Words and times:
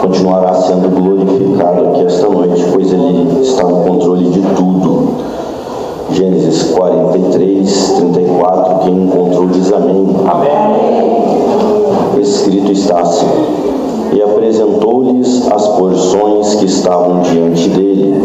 continuará 0.00 0.54
sendo 0.54 0.88
glorificado 0.88 1.88
aqui 1.88 2.06
esta 2.06 2.26
noite, 2.28 2.64
pois 2.72 2.90
Ele 2.90 3.42
está 3.42 3.64
no 3.64 3.84
controle 3.84 4.30
de 4.30 4.40
tudo. 4.56 5.10
Gênesis 6.12 6.72
43, 6.72 7.92
34, 7.98 8.78
quem 8.80 9.04
encontrou 9.04 9.46
diz 9.48 9.72
amém. 9.72 10.08
Amém. 10.26 12.20
Escrito 12.20 12.72
está 12.72 13.00
assim: 13.00 13.28
E 14.12 14.22
apresentou-lhes 14.22 15.46
as 15.52 15.68
porções 15.68 16.54
que 16.56 16.64
estavam 16.64 17.20
diante 17.20 17.68
dele, 17.68 18.20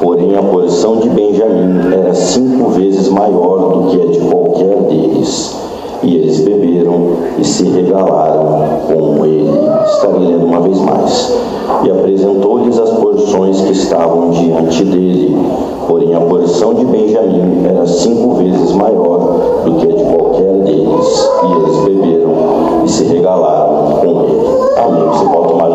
porém 0.00 0.36
a 0.36 0.42
porção 0.42 0.98
de 0.98 1.08
Benjamim 1.08 1.92
era 1.92 2.14
cinco 2.14 2.70
vezes 2.70 3.08
maior 3.08 3.58
do 3.58 3.90
que 3.90 4.00
a 4.00 4.06
de 4.06 4.18
qualquer 4.20 4.76
deles 4.82 5.64
e 6.04 6.16
eles 6.16 6.40
beberam 6.40 7.16
e 7.38 7.44
se 7.44 7.64
regalaram 7.64 8.80
com 8.86 9.24
ele. 9.24 9.58
Estarei 9.86 10.26
lendo 10.26 10.44
uma 10.44 10.60
vez 10.60 10.78
mais. 10.80 11.34
E 11.82 11.90
apresentou-lhes 11.90 12.78
as 12.78 12.90
porções 12.90 13.60
que 13.62 13.72
estavam 13.72 14.30
diante 14.30 14.84
dele. 14.84 15.36
Porém, 15.88 16.14
a 16.14 16.20
porção 16.20 16.74
de 16.74 16.84
Benjamim 16.84 17.64
era 17.66 17.86
cinco 17.86 18.34
vezes 18.34 18.72
maior 18.72 19.62
do 19.64 19.74
que 19.76 19.86
a 19.86 19.96
de 19.96 20.04
qualquer 20.04 20.52
deles. 20.62 21.30
E 21.42 21.52
eles 21.52 21.76
beberam 21.84 22.32
e 22.84 22.88
se 22.88 23.04
regalaram 23.04 23.96
com 24.00 24.24
ele. 24.24 24.44
Amém. 24.76 25.08
Você 25.08 25.24
pode 25.24 25.48
tomar 25.48 25.70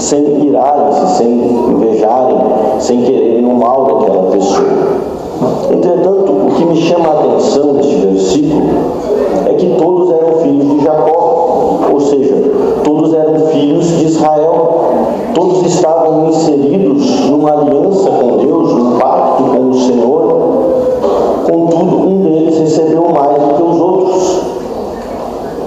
sem 0.00 0.46
irarem-se, 0.46 1.18
sem 1.18 1.28
invejarem, 1.28 2.38
sem 2.78 3.02
quererem 3.02 3.44
o 3.44 3.54
mal 3.54 3.84
daquela 3.84 4.30
pessoa. 4.30 4.66
Entretanto, 5.70 6.32
o 6.32 6.54
que 6.56 6.64
me 6.64 6.76
chama 6.76 7.08
a 7.08 7.20
atenção 7.20 7.74
neste 7.74 7.94
versículo 7.96 8.62
é 9.46 9.54
que 9.54 9.76
todos 9.78 10.10
eram 10.10 10.38
filhos 10.38 10.68
de 10.70 10.84
Jacó, 10.84 11.78
ou 11.92 12.00
seja, 12.00 12.34
todos 12.82 13.14
eram 13.14 13.46
filhos 13.46 13.86
de 13.86 14.06
Israel, 14.06 14.70
todos 15.34 15.66
estavam 15.66 16.28
inseridos 16.28 17.20
numa 17.28 17.52
aliança 17.52 18.10
com 18.10 18.36
Deus, 18.38 18.72
num 18.74 18.98
pacto 18.98 19.44
com 19.44 19.68
o 19.68 19.74
Senhor. 19.74 20.20
Contudo, 21.44 22.08
um 22.08 22.22
deles 22.22 22.58
recebeu 22.58 23.08
mais 23.10 23.42
do 23.42 23.54
que 23.54 23.62
os 23.62 23.80
outros. 23.80 24.40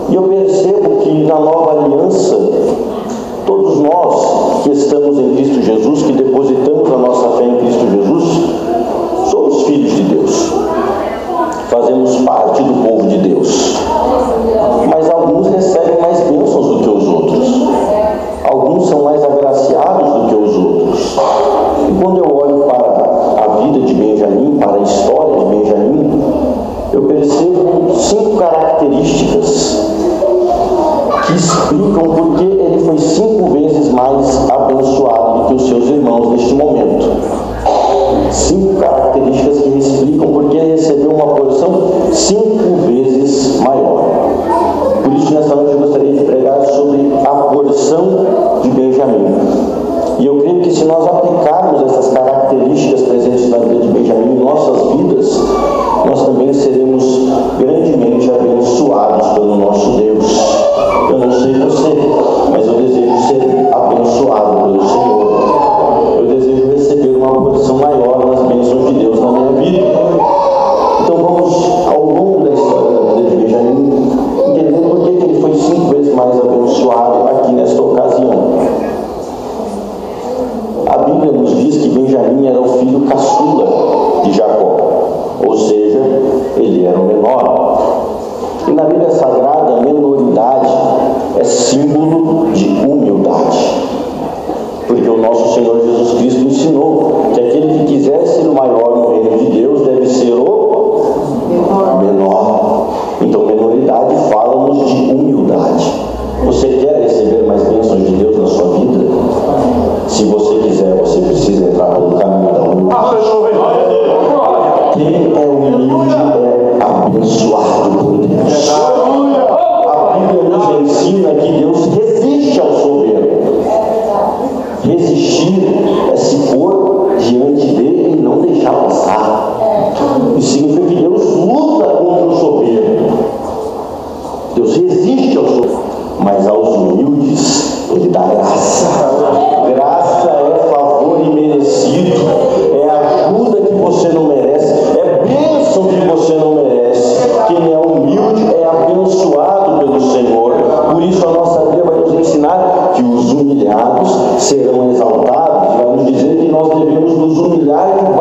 E 0.10 0.16
eu 0.16 0.24
percebo 0.24 0.98
que 1.02 1.24
na 1.24 1.40
nova 1.40 1.72
aliança, 1.72 2.43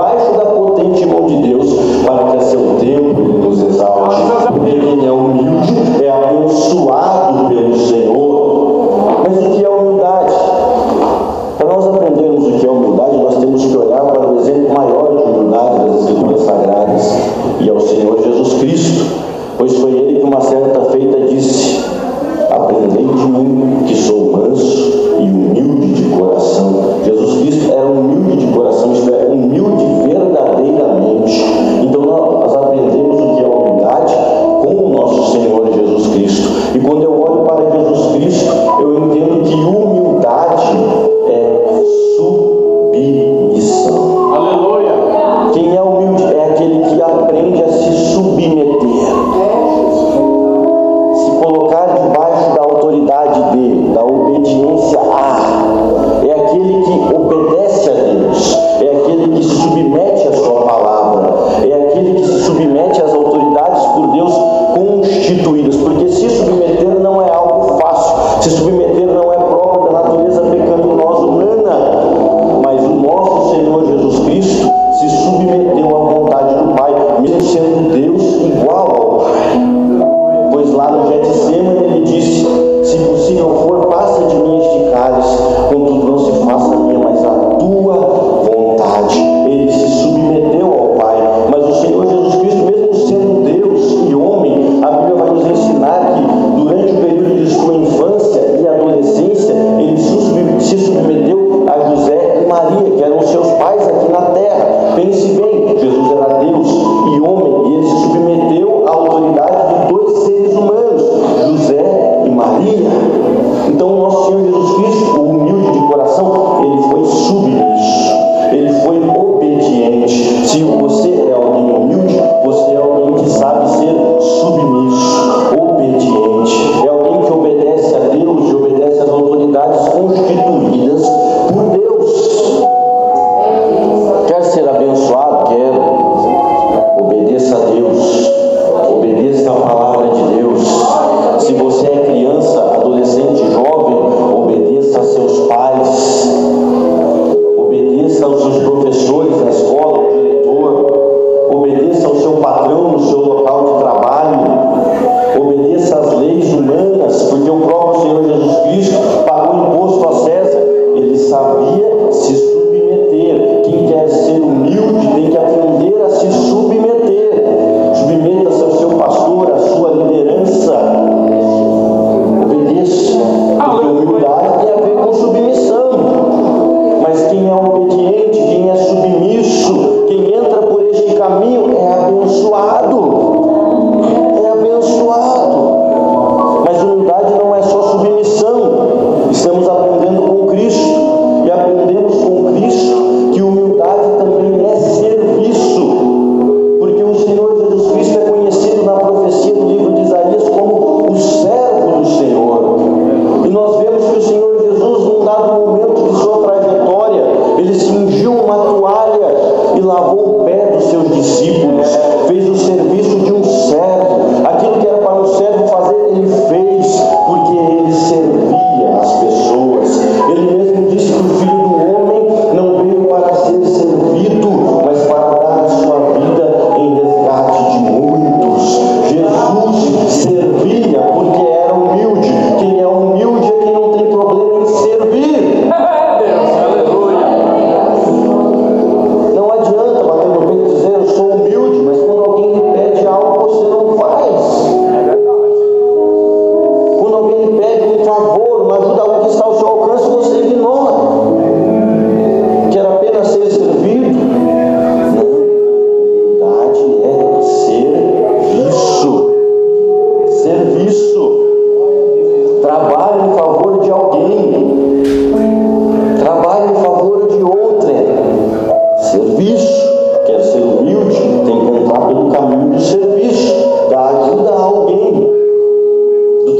debaixo 0.02 0.32
da 0.32 0.44
potente 0.46 1.06
mão 1.06 1.26
de 1.26 1.36
Deus 1.48 1.74
para 2.04 2.24
que 2.24 2.36
a 2.38 2.40
seu 2.40 2.76
tempo 2.80 3.20
ele 3.20 3.38
nos 3.38 3.62
exalte, 3.62 4.20
porque 4.48 4.70
ele 4.70 5.06
é 5.06 5.12
humilde 5.12 5.91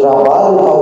trabalho 0.02 0.81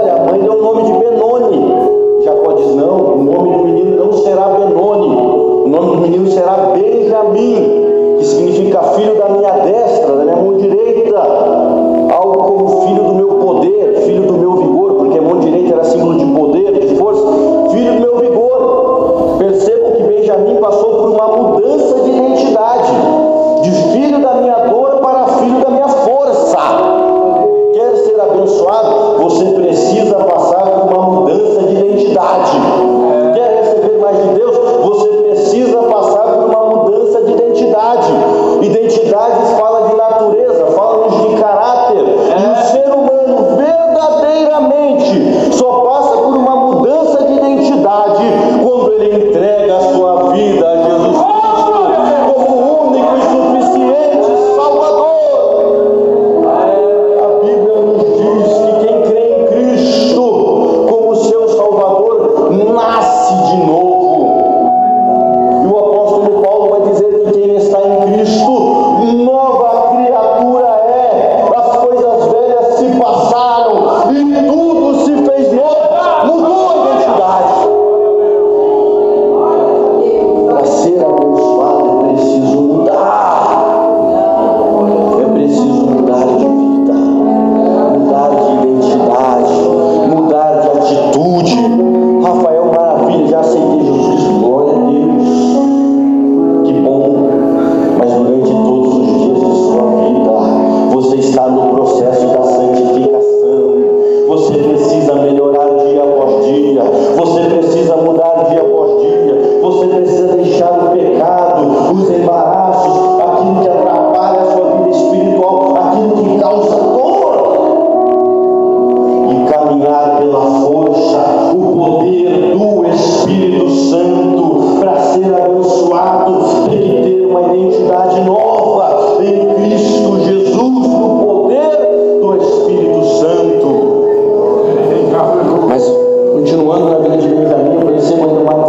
olha, 0.00 0.14
a 0.14 0.24
mãe 0.24 0.40
deu 0.40 0.52
o 0.52 0.62
nome 0.62 0.82
de 0.84 0.92
Benoni. 0.92 2.24
Jacó 2.24 2.52
diz, 2.52 2.74
não, 2.74 3.14
o 3.14 3.24
nome 3.24 3.56
do 3.56 3.64
menino 3.64 4.04
não 4.04 4.12
será 4.12 4.48
Benoni, 4.48 5.16
o 5.16 5.68
nome 5.68 5.96
do 5.96 6.02
menino 6.02 6.30
será 6.30 6.72
Benjamim, 6.74 8.16
que 8.18 8.24
significa 8.24 8.82
filho 8.94 9.16
da 9.16 9.28
minha 9.28 9.52
destra. 9.52 9.89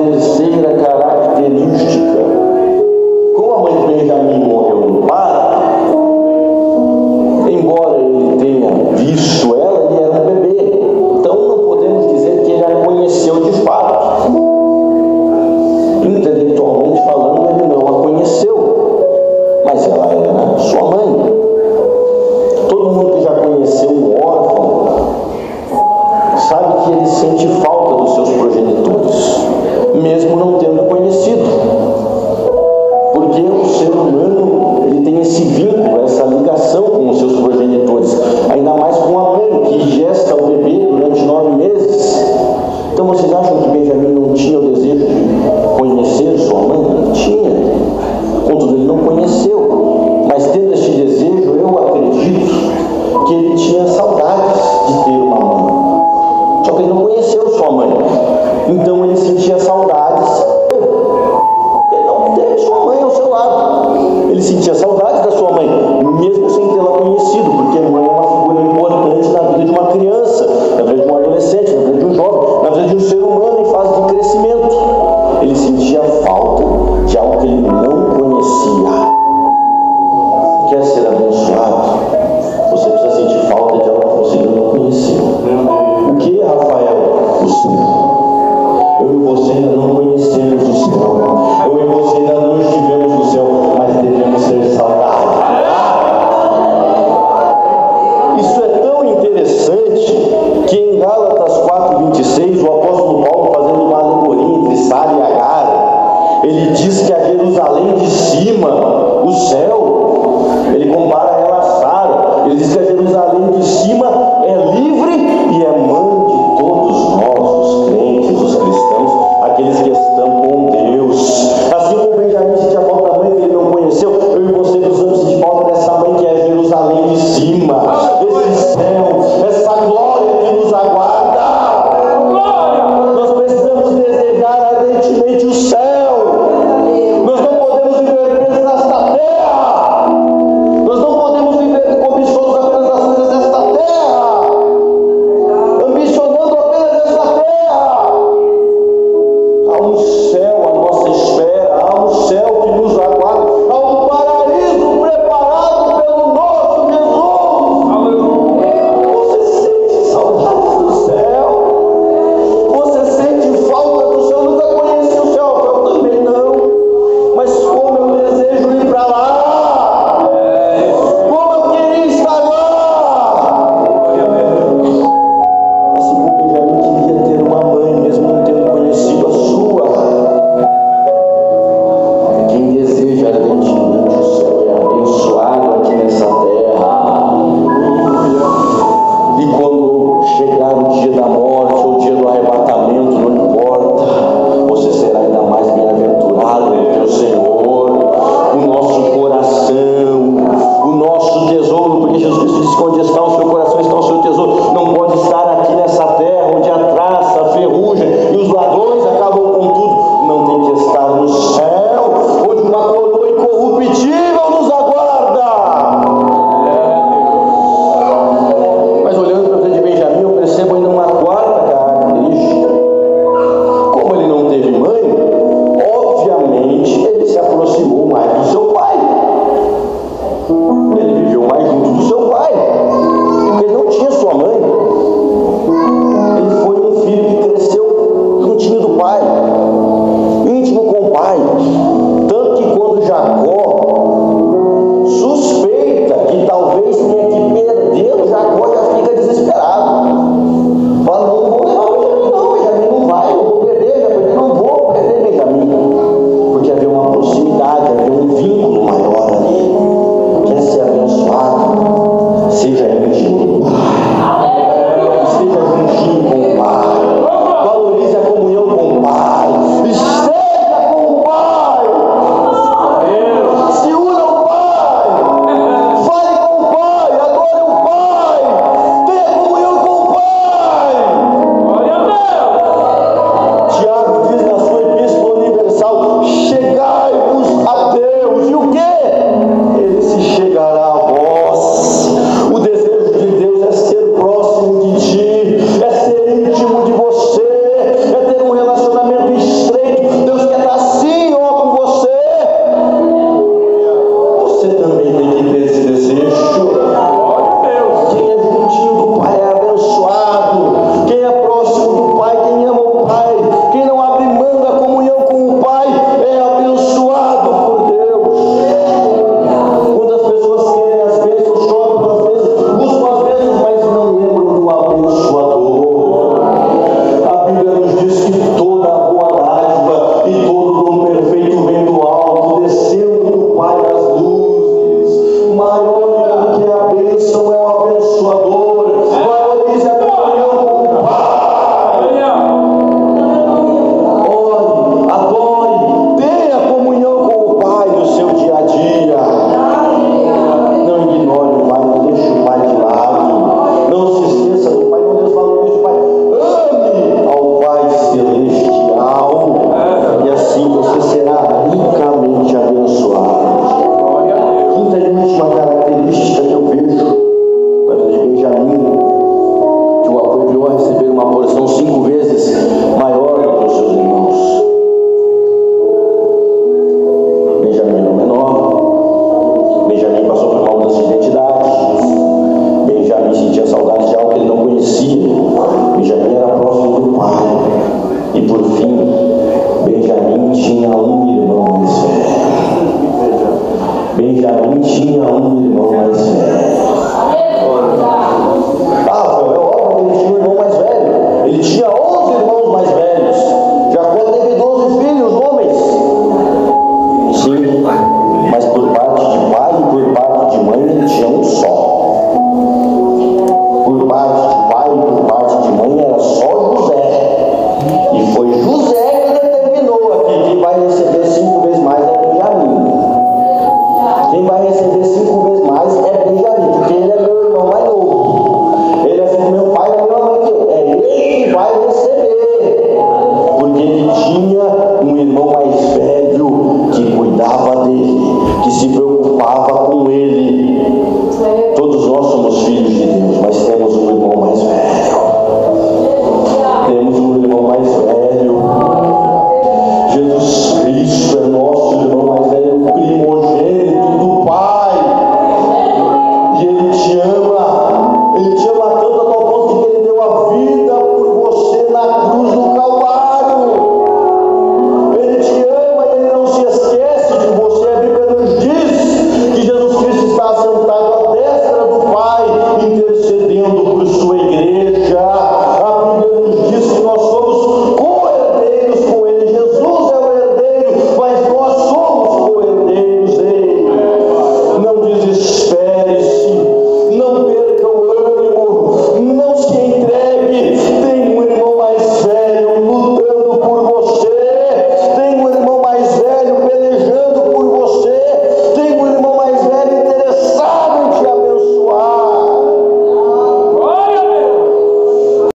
Father's 0.02 0.40
name. 0.40 0.51